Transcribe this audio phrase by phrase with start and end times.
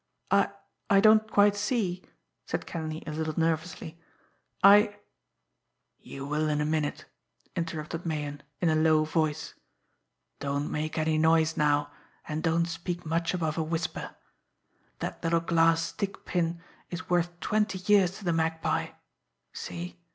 [0.31, 0.49] "I
[0.89, 2.03] I don't quite see,"
[2.47, 4.01] said Kenleigh, a little nervously.
[4.63, 4.95] "I"
[6.11, 7.05] "You will in a minute,"
[7.55, 9.53] interrupted Meighan, in a low voice.
[10.39, 11.91] "Don't make any noise now,
[12.27, 14.15] and don't speak much above a whisper.
[15.01, 18.93] That little glass stick pin is worth twenty years to the Magpie.
[19.53, 20.01] See?